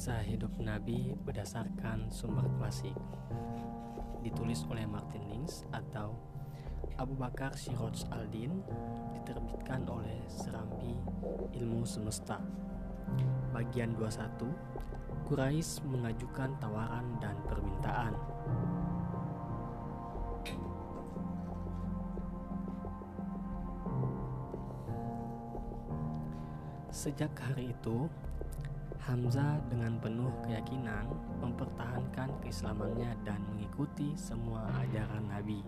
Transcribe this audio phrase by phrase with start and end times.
[0.00, 2.96] Kisah hidup Nabi berdasarkan sumber klasik.
[4.24, 6.16] Ditulis oleh Martin Lings atau
[6.96, 8.64] Abu Bakar Siroj Aldin
[9.12, 10.96] Diterbitkan oleh Serambi
[11.52, 12.40] Ilmu Semesta.
[13.52, 14.48] Bagian 21
[15.28, 18.16] Quraisy mengajukan tawaran dan permintaan.
[26.88, 28.08] Sejak hari itu,
[29.00, 31.08] Hamzah dengan penuh keyakinan
[31.40, 35.64] mempertahankan keislamannya dan mengikuti semua ajaran Nabi.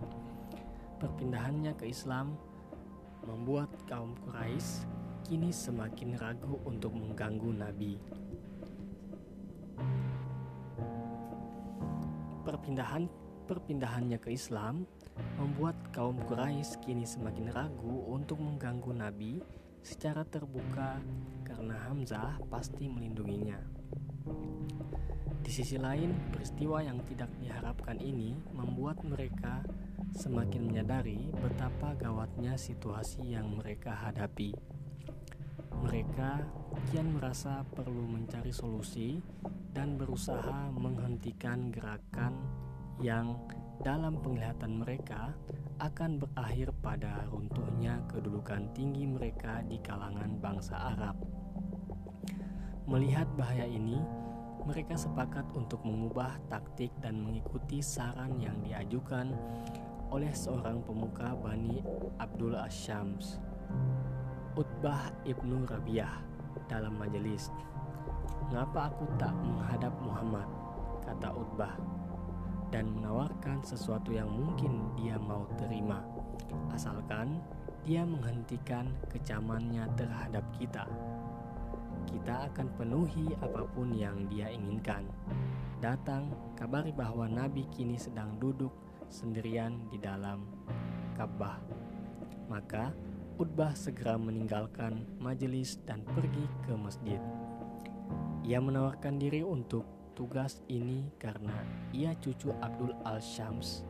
[1.01, 2.37] Perpindahannya ke Islam
[3.25, 4.85] membuat kaum Quraisy
[5.25, 7.97] kini semakin ragu untuk mengganggu Nabi.
[12.45, 13.09] Perpindahan
[13.49, 14.85] perpindahannya ke Islam
[15.41, 19.41] membuat kaum Quraisy kini semakin ragu untuk mengganggu Nabi
[19.83, 21.03] secara terbuka
[21.43, 23.59] karena Hamzah pasti melindunginya.
[25.43, 29.59] Di sisi lain, peristiwa yang tidak diharapkan ini membuat mereka
[30.15, 34.55] semakin menyadari betapa gawatnya situasi yang mereka hadapi.
[35.83, 36.31] Mereka
[36.89, 39.19] kian merasa perlu mencari solusi
[39.75, 42.39] dan berusaha menghentikan gerakan
[43.03, 43.35] yang
[43.81, 45.33] dalam penglihatan mereka
[45.81, 51.17] akan berakhir pada runtuhnya kedudukan tinggi mereka di kalangan bangsa Arab.
[52.85, 53.97] Melihat bahaya ini,
[54.67, 59.33] mereka sepakat untuk mengubah taktik dan mengikuti saran yang diajukan
[60.13, 61.81] oleh seorang pemuka Bani
[62.21, 63.41] Abdul Asyams,
[64.53, 66.21] Utbah ibnu Rabiah,
[66.69, 67.49] dalam majelis.
[68.53, 70.45] Ngapa aku tak menghadap Muhammad?
[71.03, 71.75] kata Utbah
[72.73, 76.01] dan menawarkan sesuatu yang mungkin dia mau terima,
[76.73, 77.37] asalkan
[77.85, 80.89] dia menghentikan kecamannya terhadap kita.
[82.09, 85.05] Kita akan penuhi apa pun yang dia inginkan.
[85.77, 88.73] Datang, kabari bahwa Nabi kini sedang duduk
[89.05, 90.41] sendirian di dalam
[91.13, 91.61] Ka'bah.
[92.49, 92.89] Maka
[93.37, 97.21] Utbah segera meninggalkan majelis dan pergi ke masjid.
[98.45, 101.53] Ia menawarkan diri untuk tugas ini karena
[101.89, 103.81] ia cucu Abdul Al-Syams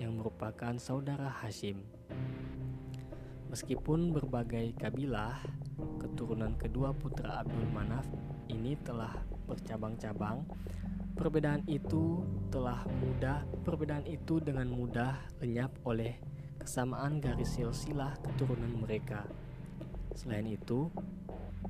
[0.00, 1.84] yang merupakan saudara Hashim.
[3.48, 5.38] Meskipun berbagai kabilah,
[6.02, 8.04] keturunan kedua putra Abdul Manaf
[8.50, 9.12] ini telah
[9.46, 10.42] bercabang-cabang,
[11.14, 16.18] perbedaan itu telah mudah, perbedaan itu dengan mudah lenyap oleh
[16.58, 19.24] kesamaan garis silsilah keturunan mereka.
[20.16, 20.90] Selain itu,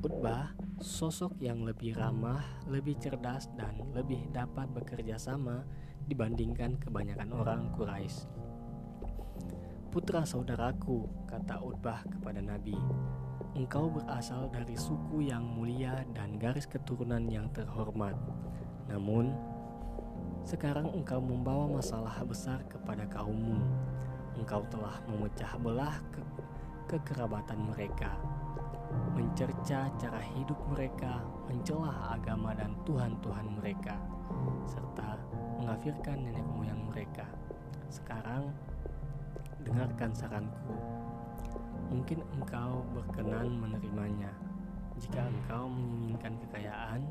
[0.01, 5.65] Utbah, sosok yang lebih ramah, lebih cerdas, dan lebih dapat bekerja sama
[6.05, 8.29] dibandingkan kebanyakan orang Quraisy.
[9.89, 12.77] Putra saudaraku, kata Utbah kepada Nabi,
[13.57, 18.13] engkau berasal dari suku yang mulia dan garis keturunan yang terhormat.
[18.93, 19.33] Namun,
[20.45, 23.57] sekarang engkau membawa masalah besar kepada kaummu.
[24.37, 26.21] Engkau telah memecah belah ke
[26.87, 28.36] kekerabatan mereka
[29.15, 33.97] mencerca cara hidup mereka, mencelah agama dan tuhan-tuhan mereka,
[34.69, 35.21] serta
[35.61, 37.25] mengafirkan nenek moyang mereka.
[37.89, 38.53] Sekarang,
[39.65, 40.77] dengarkan saranku.
[41.91, 44.31] Mungkin engkau berkenan menerimanya.
[44.97, 47.05] Jika engkau menginginkan kekayaan,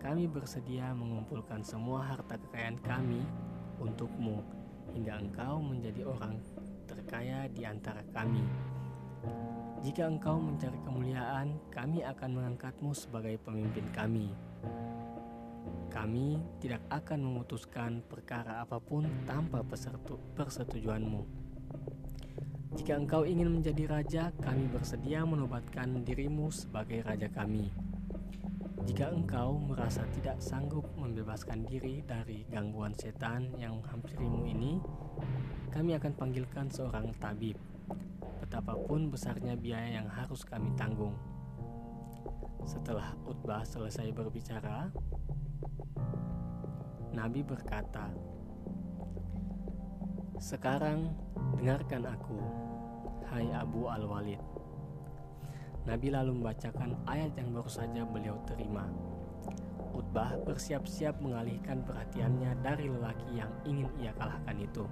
[0.00, 3.22] kami bersedia mengumpulkan semua harta kekayaan kami
[3.80, 4.40] untukmu
[4.96, 6.40] hingga engkau menjadi orang
[6.88, 8.42] terkaya di antara kami.
[9.80, 14.28] Jika engkau mencari kemuliaan, kami akan mengangkatmu sebagai pemimpin kami.
[15.88, 19.64] Kami tidak akan memutuskan perkara apa pun tanpa
[20.36, 21.24] persetujuanmu.
[22.76, 27.72] Jika engkau ingin menjadi raja, kami bersedia menobatkan dirimu sebagai raja kami.
[28.84, 34.76] Jika engkau merasa tidak sanggup membebaskan diri dari gangguan setan yang menghampirimu ini,
[35.72, 37.56] kami akan panggilkan seorang tabib
[38.50, 41.14] betapapun besarnya biaya yang harus kami tanggung.
[42.66, 44.90] Setelah Utbah selesai berbicara,
[47.14, 48.10] Nabi berkata,
[50.42, 51.14] "Sekarang
[51.62, 52.42] dengarkan aku,
[53.30, 54.42] hai Abu Al-Walid."
[55.86, 58.90] Nabi lalu membacakan ayat yang baru saja beliau terima.
[59.94, 64.90] Utbah bersiap-siap mengalihkan perhatiannya dari lelaki yang ingin ia kalahkan itu.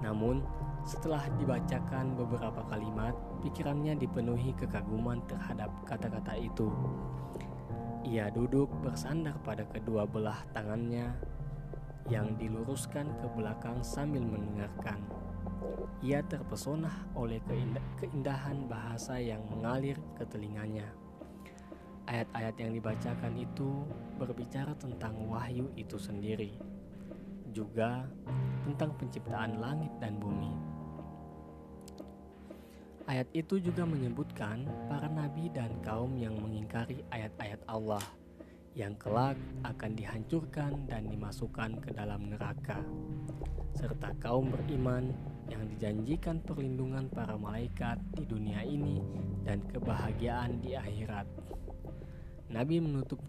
[0.00, 0.40] Namun,
[0.84, 6.68] setelah dibacakan beberapa kalimat, pikirannya dipenuhi kekaguman terhadap kata-kata itu.
[8.04, 11.08] Ia duduk bersandar pada kedua belah tangannya
[12.12, 15.00] yang diluruskan ke belakang sambil mendengarkan.
[16.04, 17.40] Ia terpesona oleh
[17.96, 20.84] keindahan bahasa yang mengalir ke telinganya.
[22.04, 23.88] Ayat-ayat yang dibacakan itu
[24.20, 26.52] berbicara tentang wahyu itu sendiri,
[27.56, 28.04] juga
[28.68, 30.73] tentang penciptaan langit dan bumi.
[33.04, 38.00] Ayat itu juga menyebutkan para nabi dan kaum yang mengingkari ayat-ayat Allah
[38.74, 42.82] yang kelak akan dihancurkan dan dimasukkan ke dalam neraka,
[43.78, 45.14] serta kaum beriman
[45.46, 48.98] yang dijanjikan perlindungan para malaikat di dunia ini
[49.46, 51.28] dan kebahagiaan di akhirat.
[52.50, 53.22] Nabi menutup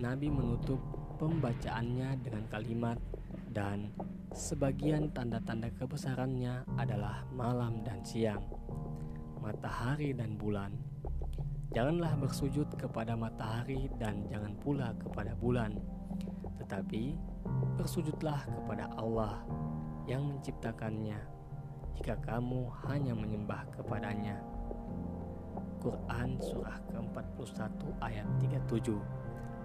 [0.00, 0.80] Nabi menutup
[1.20, 2.96] pembacaannya dengan kalimat
[3.52, 3.92] dan
[4.32, 8.40] sebagian tanda-tanda kebesarannya adalah malam dan siang,
[9.40, 10.70] matahari dan bulan.
[11.72, 15.74] Janganlah bersujud kepada matahari dan jangan pula kepada bulan,
[16.60, 17.16] tetapi
[17.80, 19.40] bersujudlah kepada Allah
[20.04, 21.18] yang menciptakannya
[21.96, 24.38] jika kamu hanya menyembah kepadanya.
[25.80, 28.28] Quran Surah ke-41 ayat
[28.68, 28.92] 37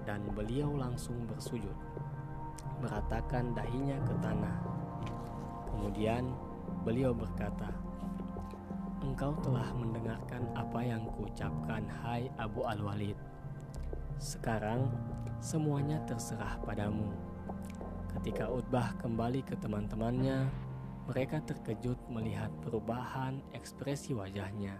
[0.08, 1.76] Dan beliau langsung bersujud
[2.80, 4.58] Meratakan dahinya ke tanah
[5.68, 6.32] Kemudian
[6.88, 7.68] beliau berkata
[9.06, 13.16] Engkau telah mendengarkan apa yang kuucapkan hai Abu Al-Walid
[14.18, 14.90] Sekarang
[15.38, 17.14] semuanya terserah padamu
[18.18, 20.66] Ketika Utbah kembali ke teman-temannya
[21.06, 24.74] mereka terkejut melihat perubahan ekspresi wajahnya.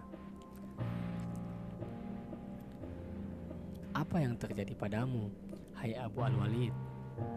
[3.94, 5.30] Apa yang terjadi padamu,
[5.78, 6.74] hai Abu Al-Walid?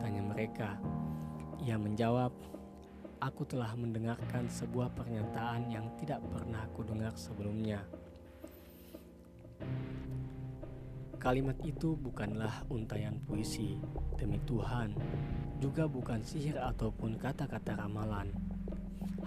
[0.02, 0.82] Tanya mereka.
[1.62, 2.34] Ia menjawab,
[3.20, 7.84] Aku telah mendengarkan sebuah pernyataan yang tidak pernah aku dengar sebelumnya.
[11.20, 13.76] Kalimat itu bukanlah untayan puisi,
[14.16, 14.96] demi Tuhan,
[15.60, 18.32] juga bukan sihir ataupun kata-kata ramalan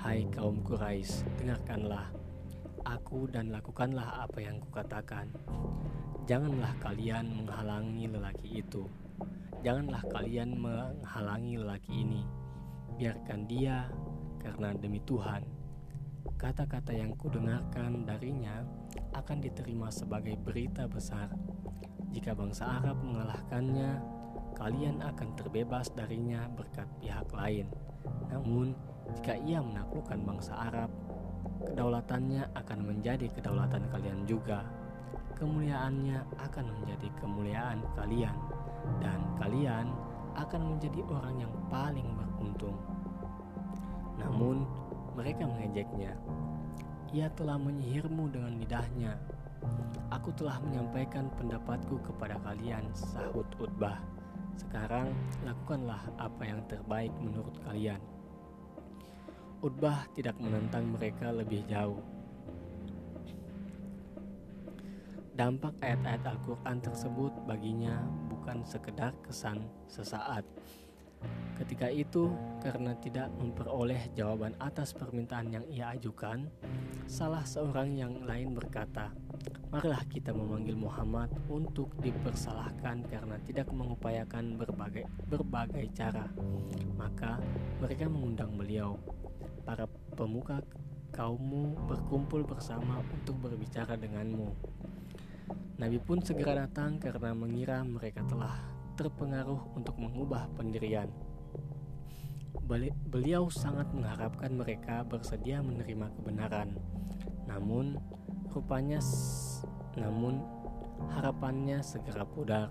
[0.03, 2.11] Hai kaum Quraisy, dengarkanlah
[2.83, 5.31] aku dan lakukanlah apa yang kukatakan.
[6.27, 8.83] Janganlah kalian menghalangi lelaki itu.
[9.62, 12.42] Janganlah kalian menghalangi lelaki ini.
[12.97, 13.89] Biarkan dia
[14.43, 15.43] karena demi Tuhan.
[16.39, 18.62] Kata-kata yang kudengarkan darinya
[19.15, 21.31] akan diterima sebagai berita besar.
[22.12, 24.03] Jika bangsa Arab mengalahkannya,
[24.59, 27.67] kalian akan terbebas darinya berkat pihak lain.
[28.29, 28.77] Namun,
[29.19, 30.91] jika ia menaklukkan bangsa Arab,
[31.67, 34.67] kedaulatannya akan menjadi kedaulatan kalian juga.
[35.39, 38.37] Kemuliaannya akan menjadi kemuliaan kalian,
[39.03, 39.91] dan kalian
[40.37, 42.76] akan menjadi orang yang paling beruntung.
[44.20, 44.64] Namun,
[45.12, 46.17] mereka mengejeknya.
[47.12, 49.20] Ia telah menyihirmu dengan lidahnya.
[50.11, 54.00] Aku telah menyampaikan pendapatku kepada kalian, sahut Utbah.
[54.56, 55.12] Sekarang
[55.44, 58.00] lakukanlah apa yang terbaik menurut kalian.
[59.62, 62.02] Utbah tidak menentang mereka lebih jauh.
[65.32, 68.05] Dampak ayat-ayat Al-Quran tersebut baginya
[68.43, 70.43] bukan sekedar kesan sesaat.
[71.55, 76.50] Ketika itu, karena tidak memperoleh jawaban atas permintaan yang ia ajukan,
[77.06, 79.15] salah seorang yang lain berkata,
[79.71, 86.27] "Marilah kita memanggil Muhammad untuk dipersalahkan karena tidak mengupayakan berbagai berbagai cara."
[86.99, 87.39] Maka
[87.79, 88.99] mereka mengundang beliau
[89.62, 89.87] para
[90.19, 90.59] pemuka
[91.15, 94.51] kaummu berkumpul bersama untuk berbicara denganmu.
[95.79, 98.55] Nabi pun segera datang karena mengira mereka telah
[98.94, 101.11] terpengaruh untuk mengubah pendirian.
[103.11, 106.79] Beliau sangat mengharapkan mereka bersedia menerima kebenaran.
[107.49, 107.99] Namun,
[108.53, 109.03] rupanya
[109.99, 110.41] namun
[111.13, 112.70] harapannya segera pudar.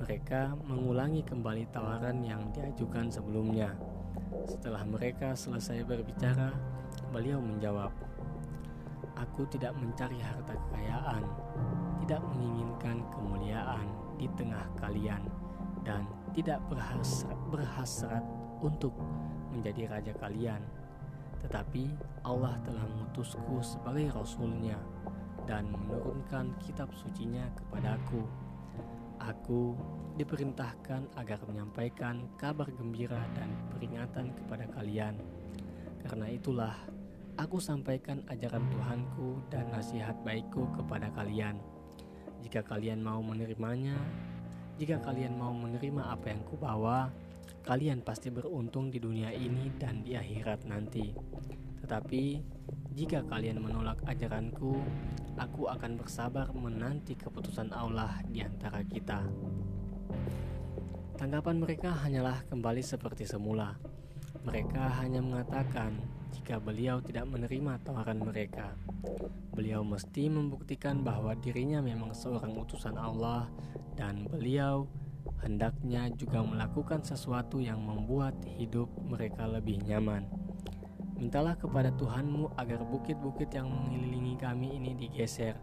[0.00, 3.78] Mereka mengulangi kembali tawaran yang diajukan sebelumnya.
[4.48, 6.50] Setelah mereka selesai berbicara,
[7.14, 7.94] beliau menjawab,
[9.14, 11.24] "Aku tidak mencari harta kekayaan,
[12.02, 13.86] tidak menginginkan kemuliaan
[14.18, 15.22] di tengah kalian,
[15.86, 18.24] dan tidak berhasrat, berhasrat
[18.64, 18.96] untuk
[19.54, 20.62] menjadi raja kalian.
[21.44, 21.84] Tetapi
[22.24, 24.80] Allah telah mengutusku sebagai rasulnya
[25.44, 28.24] dan menurunkan kitab sucinya kepadaku.
[29.20, 29.76] Aku
[30.16, 35.20] diperintahkan agar menyampaikan kabar gembira dan peringatan kepada kalian.
[36.00, 36.74] Karena itulah
[37.34, 41.58] aku sampaikan ajaran Tuhanku dan nasihat baikku kepada kalian.
[42.44, 43.96] Jika kalian mau menerimanya,
[44.78, 47.10] jika kalian mau menerima apa yang kubawa,
[47.64, 51.14] kalian pasti beruntung di dunia ini dan di akhirat nanti.
[51.82, 52.22] Tetapi
[52.94, 54.78] jika kalian menolak ajaranku,
[55.34, 59.24] aku akan bersabar menanti keputusan Allah di antara kita.
[61.18, 63.74] Tanggapan mereka hanyalah kembali seperti semula.
[64.44, 65.96] Mereka hanya mengatakan,
[66.34, 68.74] jika beliau tidak menerima tawaran mereka.
[69.54, 73.46] Beliau mesti membuktikan bahwa dirinya memang seorang utusan Allah
[73.94, 74.90] dan beliau
[75.40, 80.26] hendaknya juga melakukan sesuatu yang membuat hidup mereka lebih nyaman.
[81.14, 85.54] Mintalah kepada Tuhanmu agar bukit-bukit yang mengelilingi kami ini digeser,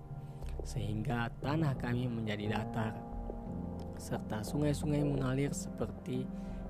[0.63, 2.95] sehingga tanah kami menjadi datar,
[3.99, 6.23] serta sungai-sungai mengalir seperti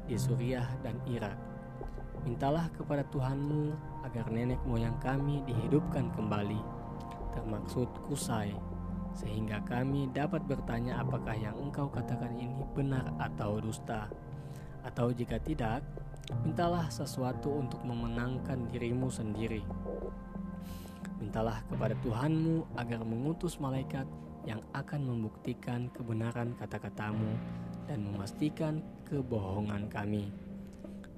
[0.10, 1.38] di Suriah dan Irak.
[2.26, 6.62] Mintalah kepada Tuhanmu agar nenek moyang kami dihidupkan kembali,
[7.34, 8.54] termaksud Kusai,
[9.16, 14.08] sehingga kami dapat bertanya apakah yang engkau katakan ini benar atau dusta.
[14.82, 15.86] Atau jika tidak,
[16.42, 19.62] mintalah sesuatu untuk memenangkan dirimu sendiri.
[21.22, 24.10] Mintalah kepada Tuhanmu agar mengutus malaikat
[24.42, 27.38] yang akan membuktikan kebenaran kata-katamu
[27.86, 30.34] dan memastikan kebohongan kami.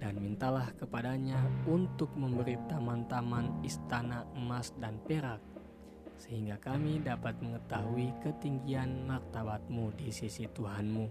[0.03, 5.39] Dan mintalah kepadanya untuk memberi taman-taman istana emas dan perak,
[6.19, 11.07] sehingga kami dapat mengetahui ketinggian martabatmu di sisi Tuhanmu.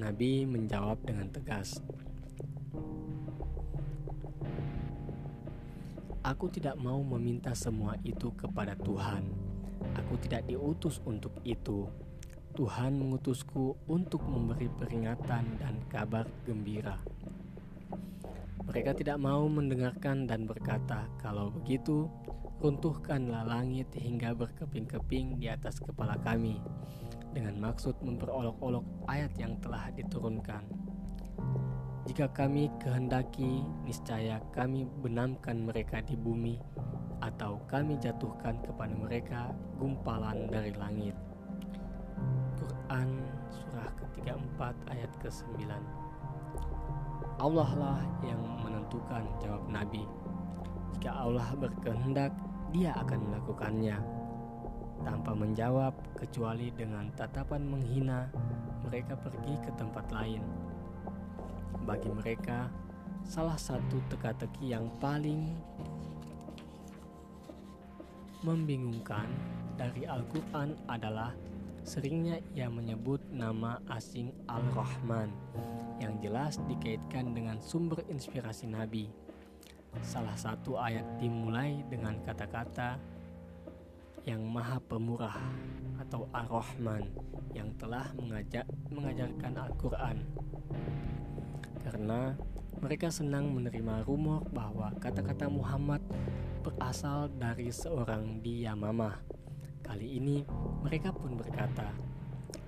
[0.00, 1.84] Nabi menjawab dengan tegas,
[6.24, 9.20] Aku tidak mau meminta semua itu kepada Tuhan.
[10.00, 11.86] Aku tidak diutus untuk itu.
[12.56, 16.96] Tuhan mengutusku untuk memberi peringatan dan kabar gembira.
[18.64, 22.08] Mereka tidak mau mendengarkan dan berkata, "Kalau begitu,
[22.64, 26.56] runtuhkanlah langit hingga berkeping-keping di atas kepala kami."
[27.36, 30.64] Dengan maksud memperolok-olok ayat yang telah diturunkan.
[32.08, 36.56] Jika kami kehendaki, niscaya kami benamkan mereka di bumi,
[37.20, 41.25] atau kami jatuhkan kepada mereka gumpalan dari langit.
[42.86, 43.18] Quran
[43.50, 44.60] Surah ke-34
[44.94, 45.58] ayat ke-9
[47.42, 50.06] Allah lah yang menentukan jawab Nabi.
[50.94, 52.30] Jika Allah berkehendak,
[52.70, 53.98] dia akan melakukannya.
[55.02, 58.30] Tanpa menjawab kecuali dengan tatapan menghina
[58.86, 60.46] Mereka pergi ke tempat lain.
[61.82, 62.70] Bagi mereka,
[63.26, 65.58] salah satu teka-teki yang paling
[68.46, 69.26] membingungkan
[69.74, 71.34] dari Al-Quran adalah
[71.86, 75.30] seringnya ia menyebut nama asing Al-Rahman
[76.02, 79.06] yang jelas dikaitkan dengan sumber inspirasi Nabi.
[80.02, 82.98] Salah satu ayat dimulai dengan kata-kata
[84.26, 85.38] yang maha pemurah
[86.02, 87.06] atau Ar-Rahman
[87.54, 90.16] yang telah mengajak, mengajarkan Al-Quran
[91.86, 92.34] karena
[92.82, 96.02] mereka senang menerima rumor bahwa kata-kata Muhammad
[96.66, 99.35] berasal dari seorang di Yamamah.
[99.86, 100.42] Kali ini
[100.82, 101.94] mereka pun berkata,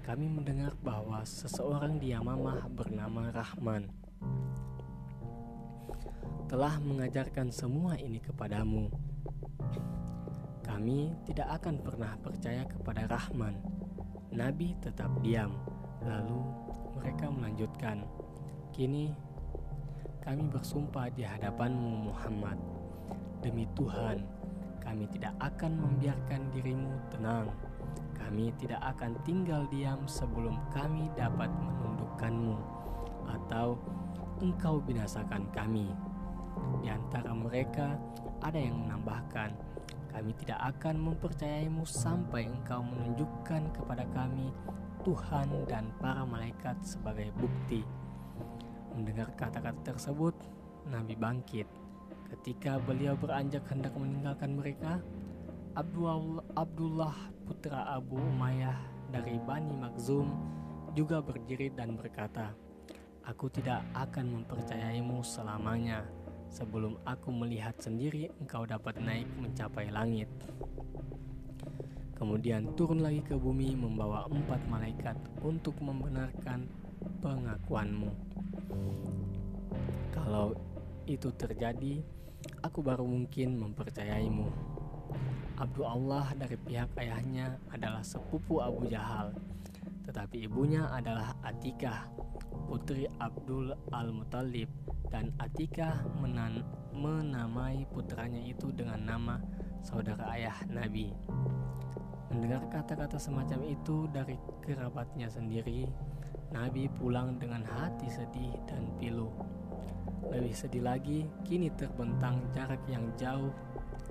[0.07, 3.91] kami mendengar bahwa seseorang di Yamamah bernama Rahman
[6.47, 8.87] telah mengajarkan semua ini kepadamu.
[10.63, 13.59] Kami tidak akan pernah percaya kepada Rahman.
[14.31, 15.59] Nabi tetap diam.
[16.07, 16.41] Lalu
[17.03, 18.07] mereka melanjutkan,
[18.71, 19.11] Kini
[20.23, 22.63] kami bersumpah di hadapanmu Muhammad
[23.43, 24.23] Demi Tuhan
[24.83, 27.49] kami tidak akan membiarkan dirimu tenang.
[28.17, 32.59] Kami tidak akan tinggal diam sebelum kami dapat menundukkanmu
[33.25, 33.79] Atau
[34.43, 35.89] engkau binasakan kami.
[36.83, 37.95] Di antara mereka
[38.43, 39.55] ada yang menambahkan
[40.09, 44.51] Kami tidak akan mempercayaimu sampai engkau menunjukkan kepada kami
[45.07, 47.87] Tuhan dan para malaikat sebagai bukti.
[48.93, 50.35] Mendengar kata-kata tersebut,
[50.91, 51.88] Nabi bangkit.
[52.29, 55.01] Ketika beliau beranjak hendak meninggalkan mereka,
[55.77, 57.17] Abdullah
[57.49, 58.77] putra Abu Umayyah
[59.09, 60.29] dari Bani Makhzum
[60.93, 62.53] juga berdiri dan berkata,
[63.29, 66.05] Aku tidak akan mempercayaimu selamanya
[66.49, 70.29] sebelum aku melihat sendiri engkau dapat naik mencapai langit.
[72.17, 76.67] Kemudian turun lagi ke bumi membawa empat malaikat untuk membenarkan
[77.23, 78.11] pengakuanmu.
[80.11, 80.57] Kalau
[81.09, 82.05] itu terjadi,
[82.61, 84.49] aku baru mungkin mempercayaimu.
[85.59, 89.33] Abdul Allah dari pihak ayahnya adalah sepupu Abu Jahal,
[90.07, 92.07] tetapi ibunya adalah Atikah,
[92.69, 94.69] putri Abdul Al-Muttalib,
[95.09, 96.63] dan Atikah menan
[96.95, 99.37] menamai putranya itu dengan nama
[99.83, 101.11] saudara ayah Nabi.
[102.29, 105.89] Mendengar kata-kata semacam itu dari kerabatnya sendiri,
[106.53, 109.33] Nabi pulang dengan hati sedih dan pilu.
[110.29, 113.49] Lebih sedih lagi, kini terbentang jarak yang jauh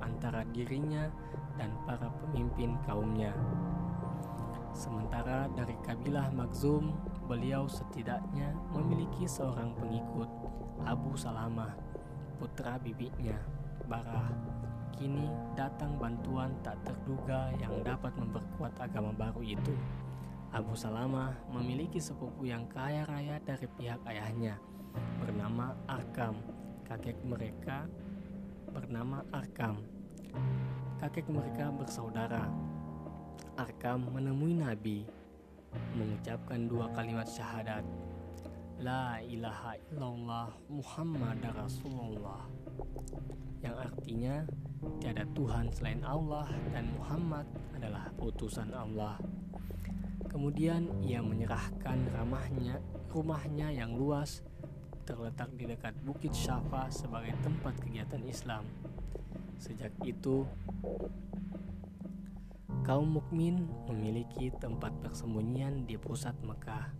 [0.01, 1.09] antara dirinya
[1.57, 3.33] dan para pemimpin kaumnya.
[4.73, 6.93] Sementara dari kabilah Makhzum,
[7.25, 10.29] beliau setidaknya memiliki seorang pengikut,
[10.85, 11.73] Abu Salamah.
[12.37, 13.33] putra bibinya,
[13.89, 14.29] Barah.
[14.93, 15.25] Kini
[15.57, 19.73] datang bantuan tak terduga yang dapat memperkuat agama baru itu.
[20.53, 24.61] Abu Salamah memiliki sepupu yang kaya raya dari pihak ayahnya,
[25.19, 26.37] bernama Arkam.
[26.87, 27.89] Kakek mereka
[28.71, 29.81] bernama Arkam.
[31.01, 32.47] Kakek mereka bersaudara.
[33.57, 35.05] Arkam menemui Nabi,
[35.97, 37.83] mengucapkan dua kalimat syahadat.
[38.77, 42.45] La ilaha illallah Muhammad Rasulullah
[43.65, 44.45] yang artinya
[45.01, 49.17] tiada Tuhan selain Allah dan Muhammad adalah utusan Allah.
[50.29, 52.77] Kemudian ia menyerahkan ramahnya
[53.09, 54.45] rumahnya yang luas
[55.07, 58.67] terletak di dekat Bukit Syafa sebagai tempat kegiatan Islam.
[59.55, 60.43] Sejak itu
[62.83, 66.91] kaum mukmin memiliki tempat persembunyian di pusat Mekah.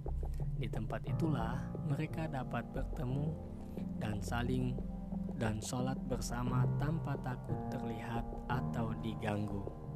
[0.56, 3.36] Di tempat itulah mereka dapat bertemu
[4.00, 4.72] dan saling
[5.36, 9.87] dan sholat bersama tanpa takut terlihat atau diganggu.